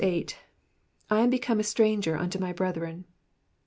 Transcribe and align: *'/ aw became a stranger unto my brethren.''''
*'/ 0.01 1.11
aw 1.11 1.27
became 1.27 1.59
a 1.59 1.63
stranger 1.63 2.17
unto 2.17 2.39
my 2.39 2.51
brethren.'''' 2.51 3.05